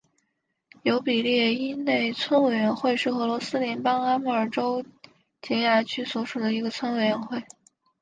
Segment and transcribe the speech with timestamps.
[0.81, 4.83] 尤比列伊内村委员会是俄罗斯联邦阿穆尔州
[5.43, 7.43] 结雅区所属的一个村委员会。